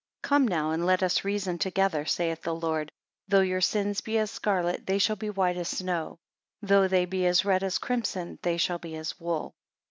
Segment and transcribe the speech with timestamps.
[0.23, 2.91] 13 Come now and let us reason together, saith the Lord:
[3.27, 6.17] though your sins be as scarlet, they shall be as white as snow;
[6.59, 9.53] though they be as red as crimson, they shall be as wool.